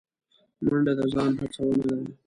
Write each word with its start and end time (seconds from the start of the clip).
منډه 0.65 0.93
د 0.97 1.01
ځان 1.13 1.31
هڅونه 1.41 1.77
ده 1.89 1.97